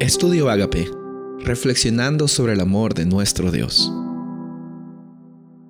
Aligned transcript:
Estudio 0.00 0.48
Agape, 0.48 0.90
reflexionando 1.40 2.26
sobre 2.26 2.54
el 2.54 2.60
amor 2.60 2.94
de 2.94 3.04
nuestro 3.04 3.50
Dios. 3.52 3.92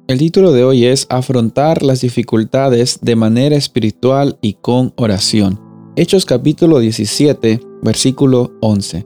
El 0.07 0.19
título 0.19 0.53
de 0.53 0.63
hoy 0.63 0.85
es 0.85 1.09
Afrontar 1.11 1.83
las 1.83 2.03
dificultades 2.03 3.01
de 3.03 3.17
manera 3.17 3.57
espiritual 3.57 4.39
y 4.41 4.53
con 4.53 4.93
oración. 4.95 5.61
Hechos 5.97 6.27
capítulo 6.27 6.79
17, 6.79 7.61
versículo 7.83 8.53
11. 8.61 9.05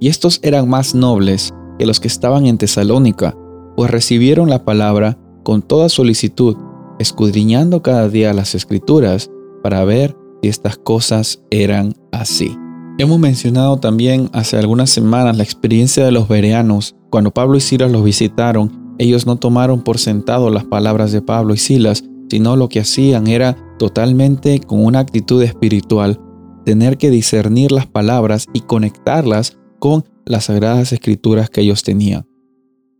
Y 0.00 0.08
estos 0.08 0.40
eran 0.42 0.68
más 0.68 0.92
nobles 0.96 1.54
que 1.78 1.86
los 1.86 2.00
que 2.00 2.08
estaban 2.08 2.46
en 2.46 2.58
Tesalónica, 2.58 3.38
pues 3.76 3.92
recibieron 3.92 4.50
la 4.50 4.64
palabra 4.64 5.16
con 5.44 5.62
toda 5.62 5.88
solicitud, 5.88 6.56
escudriñando 6.98 7.80
cada 7.80 8.08
día 8.08 8.34
las 8.34 8.56
escrituras 8.56 9.30
para 9.62 9.84
ver 9.84 10.16
si 10.42 10.48
estas 10.48 10.76
cosas 10.76 11.44
eran 11.52 11.94
así. 12.10 12.58
Hemos 12.96 13.18
mencionado 13.18 13.76
también 13.78 14.30
hace 14.32 14.56
algunas 14.56 14.88
semanas 14.88 15.36
la 15.36 15.42
experiencia 15.42 16.04
de 16.04 16.12
los 16.12 16.28
bereanos. 16.28 16.94
Cuando 17.10 17.32
Pablo 17.32 17.56
y 17.56 17.60
Silas 17.60 17.90
los 17.90 18.04
visitaron, 18.04 18.94
ellos 18.98 19.26
no 19.26 19.34
tomaron 19.34 19.82
por 19.82 19.98
sentado 19.98 20.48
las 20.48 20.62
palabras 20.62 21.10
de 21.10 21.20
Pablo 21.20 21.54
y 21.54 21.56
Silas, 21.56 22.04
sino 22.30 22.54
lo 22.54 22.68
que 22.68 22.78
hacían 22.78 23.26
era 23.26 23.56
totalmente 23.80 24.60
con 24.60 24.84
una 24.84 25.00
actitud 25.00 25.42
espiritual, 25.42 26.20
tener 26.64 26.96
que 26.96 27.10
discernir 27.10 27.72
las 27.72 27.88
palabras 27.88 28.46
y 28.52 28.60
conectarlas 28.60 29.58
con 29.80 30.04
las 30.24 30.44
sagradas 30.44 30.92
escrituras 30.92 31.50
que 31.50 31.62
ellos 31.62 31.82
tenían. 31.82 32.28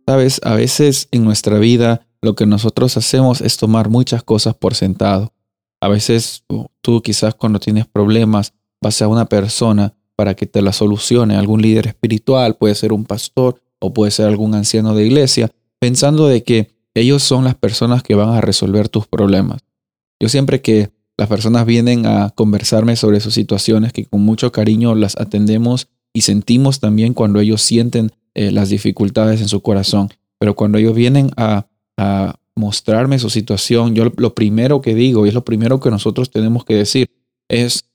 Sabes, 0.05 0.41
a 0.43 0.55
veces 0.55 1.07
en 1.11 1.23
nuestra 1.23 1.57
vida 1.57 2.05
lo 2.21 2.35
que 2.35 2.45
nosotros 2.45 2.97
hacemos 2.97 3.39
es 3.39 3.55
tomar 3.55 3.89
muchas 3.89 4.23
cosas 4.23 4.55
por 4.55 4.75
sentado. 4.75 5.31
A 5.79 5.87
veces 5.87 6.43
tú 6.81 7.01
quizás 7.01 7.33
cuando 7.33 7.59
tienes 7.59 7.87
problemas 7.87 8.53
vas 8.85 9.01
a 9.01 9.07
una 9.07 9.25
persona 9.25 9.95
para 10.15 10.35
que 10.35 10.45
te 10.45 10.61
la 10.61 10.71
solucione, 10.71 11.35
algún 11.35 11.61
líder 11.61 11.87
espiritual, 11.87 12.55
puede 12.55 12.75
ser 12.75 12.93
un 12.93 13.03
pastor 13.03 13.59
o 13.79 13.93
puede 13.93 14.11
ser 14.11 14.27
algún 14.27 14.53
anciano 14.53 14.93
de 14.93 15.05
iglesia, 15.05 15.49
pensando 15.79 16.27
de 16.27 16.43
que 16.43 16.69
ellos 16.93 17.23
son 17.23 17.43
las 17.43 17.55
personas 17.55 18.03
que 18.03 18.13
van 18.13 18.29
a 18.29 18.41
resolver 18.41 18.87
tus 18.87 19.07
problemas. 19.07 19.61
Yo 20.19 20.29
siempre 20.29 20.61
que 20.61 20.91
las 21.17 21.27
personas 21.27 21.65
vienen 21.65 22.05
a 22.05 22.29
conversarme 22.29 22.95
sobre 22.95 23.19
sus 23.19 23.33
situaciones, 23.33 23.91
que 23.91 24.05
con 24.05 24.21
mucho 24.21 24.51
cariño 24.51 24.93
las 24.93 25.17
atendemos 25.17 25.87
y 26.13 26.21
sentimos 26.21 26.79
también 26.79 27.13
cuando 27.13 27.39
ellos 27.39 27.61
sienten 27.61 28.11
eh, 28.35 28.51
las 28.51 28.69
dificultades 28.69 29.41
en 29.41 29.47
su 29.47 29.61
corazón. 29.61 30.09
Pero 30.37 30.55
cuando 30.55 30.77
ellos 30.77 30.93
vienen 30.93 31.31
a, 31.37 31.65
a 31.97 32.35
mostrarme 32.55 33.17
su 33.17 33.29
situación, 33.29 33.95
yo 33.95 34.11
lo 34.15 34.35
primero 34.35 34.81
que 34.81 34.93
digo 34.93 35.25
y 35.25 35.29
es 35.29 35.35
lo 35.35 35.43
primero 35.43 35.79
que 35.79 35.89
nosotros 35.89 36.29
tenemos 36.29 36.63
que 36.65 36.75
decir 36.75 37.09
es, 37.49 37.85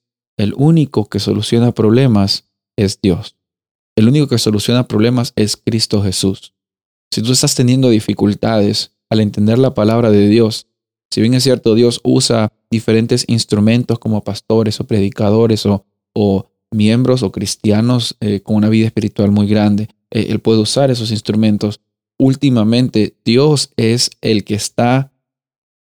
el 0.40 0.54
único 0.56 1.08
que 1.08 1.20
soluciona 1.20 1.72
problemas 1.72 2.48
es 2.76 3.00
Dios. 3.02 3.36
El 3.94 4.08
único 4.08 4.26
que 4.26 4.38
soluciona 4.38 4.88
problemas 4.88 5.32
es 5.36 5.56
Cristo 5.56 6.02
Jesús. 6.02 6.54
Si 7.12 7.20
tú 7.22 7.32
estás 7.32 7.54
teniendo 7.54 7.90
dificultades 7.90 8.92
al 9.10 9.20
entender 9.20 9.58
la 9.58 9.74
palabra 9.74 10.10
de 10.10 10.28
Dios, 10.28 10.66
si 11.10 11.20
bien 11.20 11.34
es 11.34 11.42
cierto, 11.42 11.74
Dios 11.74 12.00
usa 12.04 12.52
diferentes 12.70 13.24
instrumentos 13.28 13.98
como 13.98 14.24
pastores 14.24 14.80
o 14.80 14.86
predicadores 14.86 15.66
o, 15.66 16.46
miembros 16.72 17.22
o 17.24 17.32
cristianos 17.32 18.16
eh, 18.20 18.40
con 18.40 18.56
una 18.56 18.68
vida 18.68 18.86
espiritual 18.86 19.32
muy 19.32 19.48
grande, 19.48 19.88
eh, 20.10 20.28
Él 20.30 20.38
puede 20.38 20.60
usar 20.60 20.90
esos 20.90 21.10
instrumentos. 21.10 21.80
Últimamente, 22.16 23.16
Dios 23.24 23.72
es 23.76 24.10
el 24.20 24.44
que 24.44 24.54
está 24.54 25.12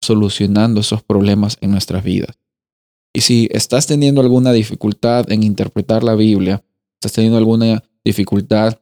solucionando 0.01 0.81
esos 0.81 1.01
problemas 1.01 1.57
en 1.61 1.71
nuestras 1.71 2.03
vidas. 2.03 2.37
Y 3.17 3.21
si 3.21 3.49
estás 3.51 3.87
teniendo 3.87 4.21
alguna 4.21 4.51
dificultad 4.51 5.31
en 5.31 5.41
interpretar 5.41 6.03
la 6.03 6.13
Biblia, 6.13 6.63
estás 7.01 7.13
teniendo 7.13 7.39
alguna 7.39 7.83
dificultad 8.05 8.77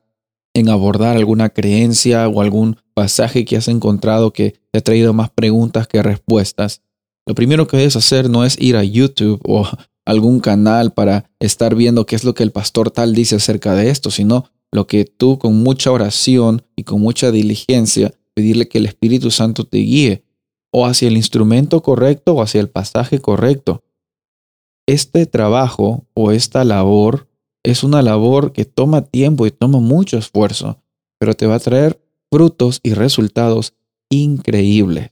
en 0.54 0.68
abordar 0.68 1.16
alguna 1.16 1.52
creencia 1.52 2.28
o 2.28 2.42
algún 2.42 2.76
pasaje 2.94 3.46
que 3.46 3.56
has 3.56 3.70
encontrado 3.70 4.34
que 4.34 4.56
te 4.72 4.80
ha 4.80 4.82
traído 4.82 5.14
más 5.14 5.30
preguntas 5.30 5.88
que 5.88 6.04
respuestas, 6.04 6.82
lo 7.26 7.34
primero 7.34 7.66
que 7.66 7.78
debes 7.78 7.96
hacer 7.96 8.30
no 8.30 8.44
es 8.44 8.60
ir 8.60 8.76
a 8.76 8.84
YouTube 8.84 9.40
o 9.48 9.70
algún 10.06 10.42
canal 10.42 10.92
para 10.92 11.32
estar 11.40 11.74
viendo 11.74 12.06
qué 12.06 12.18
es 12.18 12.26
lo 12.26 12.34
que 12.34 12.44
el 12.44 12.52
pastor 12.52 12.92
tal 12.92 13.16
dice 13.16 13.38
acerca 13.38 13.74
de 13.74 13.90
esto, 13.90 14.12
sino 14.12 14.52
lo 14.70 14.86
que 14.86 15.06
tú 15.06 15.40
con 15.40 15.64
mucha 15.64 15.94
oración 15.94 16.62
y 16.76 16.84
con 16.84 17.00
mucha 17.00 17.32
diligencia 17.32 18.14
pedirle 18.34 18.68
que 18.68 18.80
el 18.80 18.86
Espíritu 18.88 19.32
Santo 19.32 19.64
te 19.64 19.78
guíe 19.78 20.26
o 20.72 20.86
hacia 20.86 21.08
el 21.08 21.16
instrumento 21.16 21.82
correcto 21.82 22.34
o 22.34 22.42
hacia 22.42 22.60
el 22.60 22.68
pasaje 22.68 23.20
correcto 23.20 23.85
este 24.88 25.26
trabajo 25.26 26.06
o 26.14 26.32
esta 26.32 26.64
labor 26.64 27.28
es 27.64 27.84
una 27.84 28.02
labor 28.02 28.54
que 28.54 28.66
toma 28.66 29.02
tiempo 29.02 29.48
y 29.48 29.52
toma 29.52 29.80
mucho 29.80 30.18
esfuerzo, 30.18 30.84
pero 31.20 31.34
te 31.34 31.48
va 31.48 31.56
a 31.56 31.60
traer 31.60 32.00
frutos 32.32 32.80
y 32.84 32.94
resultados 32.94 33.74
increíbles. 34.10 35.12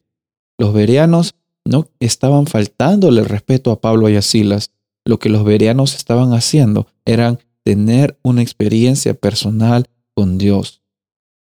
Los 0.60 0.74
bereanos 0.74 1.36
no 1.66 1.88
estaban 2.00 2.46
faltándole 2.46 3.22
el 3.22 3.28
respeto 3.28 3.72
a 3.72 3.82
Pablo 3.82 4.10
y 4.10 4.16
a 4.16 4.22
Silas. 4.22 4.72
Lo 5.06 5.18
que 5.20 5.30
los 5.30 5.44
bereanos 5.44 5.96
estaban 5.96 6.34
haciendo 6.34 6.88
era 7.06 7.40
tener 7.64 8.20
una 8.22 8.42
experiencia 8.42 9.14
personal 9.14 9.88
con 10.14 10.38
Dios. 10.38 10.82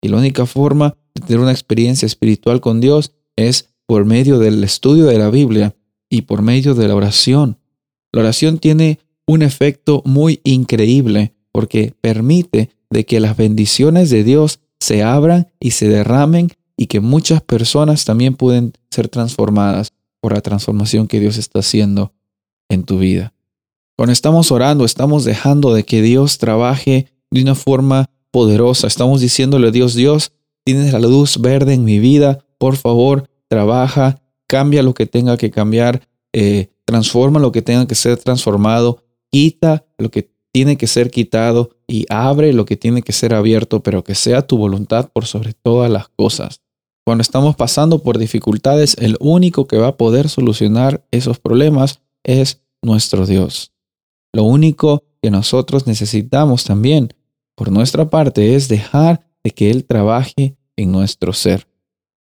Y 0.01 0.09
la 0.09 0.17
única 0.17 0.45
forma 0.45 0.97
de 1.15 1.21
tener 1.25 1.39
una 1.39 1.51
experiencia 1.51 2.05
espiritual 2.05 2.61
con 2.61 2.81
Dios 2.81 3.13
es 3.35 3.73
por 3.85 4.05
medio 4.05 4.39
del 4.39 4.63
estudio 4.63 5.05
de 5.05 5.17
la 5.17 5.29
Biblia 5.29 5.75
y 6.09 6.23
por 6.23 6.41
medio 6.41 6.75
de 6.75 6.87
la 6.87 6.95
oración. 6.95 7.57
La 8.13 8.21
oración 8.21 8.59
tiene 8.59 8.99
un 9.25 9.41
efecto 9.41 10.01
muy 10.05 10.41
increíble 10.43 11.33
porque 11.51 11.93
permite 12.01 12.69
de 12.89 13.05
que 13.05 13.19
las 13.19 13.37
bendiciones 13.37 14.09
de 14.09 14.23
Dios 14.23 14.59
se 14.79 15.03
abran 15.03 15.47
y 15.59 15.71
se 15.71 15.87
derramen 15.87 16.49
y 16.75 16.87
que 16.87 16.99
muchas 16.99 17.41
personas 17.41 18.05
también 18.05 18.35
pueden 18.35 18.73
ser 18.89 19.07
transformadas 19.07 19.93
por 20.19 20.33
la 20.33 20.41
transformación 20.41 21.07
que 21.07 21.19
Dios 21.19 21.37
está 21.37 21.59
haciendo 21.59 22.13
en 22.69 22.83
tu 22.83 22.99
vida. 22.99 23.33
Cuando 23.97 24.13
estamos 24.13 24.51
orando, 24.51 24.85
estamos 24.85 25.23
dejando 25.23 25.73
de 25.73 25.83
que 25.83 26.01
Dios 26.01 26.37
trabaje 26.37 27.07
de 27.29 27.41
una 27.41 27.55
forma 27.55 28.09
poderosa. 28.31 28.87
Estamos 28.87 29.21
diciéndole 29.21 29.67
a 29.67 29.71
Dios, 29.71 29.93
Dios, 29.93 30.31
tienes 30.63 30.91
la 30.93 30.99
luz 30.99 31.39
verde 31.39 31.73
en 31.73 31.83
mi 31.83 31.99
vida, 31.99 32.43
por 32.57 32.77
favor, 32.77 33.29
trabaja, 33.47 34.21
cambia 34.47 34.83
lo 34.83 34.93
que 34.93 35.05
tenga 35.05 35.37
que 35.37 35.51
cambiar, 35.51 36.07
eh, 36.33 36.69
transforma 36.91 37.39
lo 37.39 37.53
que 37.53 37.61
tenga 37.61 37.87
que 37.87 37.95
ser 37.95 38.17
transformado, 38.17 39.01
quita 39.31 39.85
lo 39.97 40.11
que 40.11 40.29
tiene 40.51 40.75
que 40.75 40.87
ser 40.87 41.09
quitado 41.09 41.69
y 41.87 42.05
abre 42.09 42.51
lo 42.51 42.65
que 42.65 42.75
tiene 42.75 43.01
que 43.01 43.13
ser 43.13 43.33
abierto, 43.33 43.81
pero 43.81 44.03
que 44.03 44.13
sea 44.13 44.41
tu 44.41 44.57
voluntad 44.57 45.09
por 45.13 45.25
sobre 45.25 45.53
todas 45.53 45.89
las 45.89 46.09
cosas. 46.09 46.59
Cuando 47.05 47.21
estamos 47.21 47.55
pasando 47.55 48.03
por 48.03 48.17
dificultades, 48.17 48.97
el 48.99 49.15
único 49.21 49.67
que 49.67 49.77
va 49.77 49.87
a 49.87 49.97
poder 49.97 50.27
solucionar 50.27 51.01
esos 51.11 51.39
problemas 51.39 52.01
es 52.23 52.61
nuestro 52.81 53.25
Dios. 53.25 53.71
Lo 54.33 54.43
único 54.43 55.05
que 55.21 55.31
nosotros 55.31 55.87
necesitamos 55.87 56.65
también 56.65 57.13
por 57.55 57.71
nuestra 57.71 58.09
parte 58.09 58.55
es 58.55 58.67
dejar 58.67 59.25
de 59.45 59.51
que 59.51 59.71
Él 59.71 59.85
trabaje 59.85 60.57
en 60.75 60.91
nuestro 60.91 61.31
ser. 61.31 61.69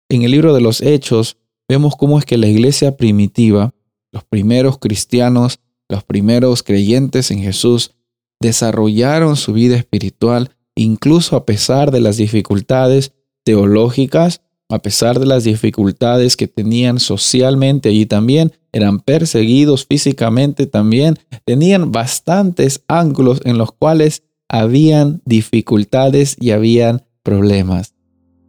En 0.08 0.22
el 0.22 0.32
libro 0.32 0.52
de 0.52 0.60
los 0.60 0.80
Hechos 0.80 1.36
vemos 1.68 1.94
cómo 1.94 2.18
es 2.18 2.24
que 2.24 2.36
la 2.36 2.48
iglesia 2.48 2.96
primitiva 2.96 3.75
los 4.16 4.24
primeros 4.24 4.78
cristianos, 4.78 5.60
los 5.90 6.02
primeros 6.02 6.62
creyentes 6.62 7.30
en 7.30 7.40
Jesús, 7.40 7.94
desarrollaron 8.40 9.36
su 9.36 9.52
vida 9.52 9.76
espiritual 9.76 10.52
incluso 10.74 11.36
a 11.36 11.44
pesar 11.44 11.90
de 11.90 12.00
las 12.00 12.16
dificultades 12.16 13.12
teológicas, 13.44 14.40
a 14.70 14.78
pesar 14.78 15.20
de 15.20 15.26
las 15.26 15.44
dificultades 15.44 16.34
que 16.34 16.48
tenían 16.48 16.98
socialmente 16.98 17.92
y 17.92 18.06
también 18.06 18.52
eran 18.72 19.00
perseguidos 19.00 19.84
físicamente 19.84 20.66
también, 20.66 21.18
tenían 21.44 21.92
bastantes 21.92 22.82
ángulos 22.88 23.42
en 23.44 23.58
los 23.58 23.70
cuales 23.70 24.22
habían 24.48 25.20
dificultades 25.26 26.36
y 26.40 26.52
habían 26.52 27.04
problemas. 27.22 27.94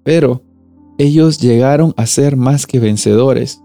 Pero 0.05 0.43
ellos 0.97 1.39
llegaron 1.39 1.93
a 1.97 2.07
ser 2.07 2.37
más 2.37 2.65
que 2.65 2.79
vencedores 2.79 3.61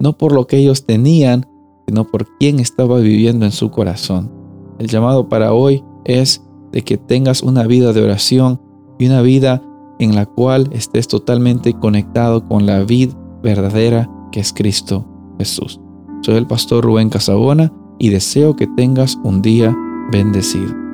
no 0.00 0.16
por 0.16 0.32
lo 0.32 0.46
que 0.46 0.56
ellos 0.56 0.84
tenían, 0.84 1.46
sino 1.86 2.04
por 2.04 2.26
quién 2.38 2.58
estaba 2.58 2.98
viviendo 2.98 3.44
en 3.44 3.52
su 3.52 3.70
corazón. 3.70 4.30
El 4.78 4.88
llamado 4.88 5.28
para 5.28 5.52
hoy 5.52 5.84
es 6.04 6.42
de 6.72 6.82
que 6.82 6.96
tengas 6.96 7.42
una 7.42 7.66
vida 7.66 7.92
de 7.92 8.02
oración 8.02 8.60
y 8.98 9.06
una 9.06 9.22
vida 9.22 9.62
en 9.98 10.14
la 10.14 10.26
cual 10.26 10.70
estés 10.72 11.06
totalmente 11.06 11.74
conectado 11.74 12.46
con 12.48 12.66
la 12.66 12.82
vida 12.82 13.14
verdadera 13.42 14.10
que 14.32 14.40
es 14.40 14.52
Cristo 14.52 15.06
Jesús. 15.38 15.80
Soy 16.22 16.36
el 16.36 16.46
pastor 16.46 16.84
Rubén 16.84 17.10
Casabona 17.10 17.72
y 17.98 18.08
deseo 18.08 18.56
que 18.56 18.66
tengas 18.66 19.18
un 19.22 19.42
día 19.42 19.76
bendecido. 20.10 20.89